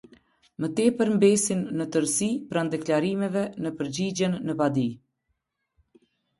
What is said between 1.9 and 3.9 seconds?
tërësi pranë deklarimeve në